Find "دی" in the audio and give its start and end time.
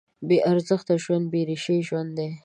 2.17-2.29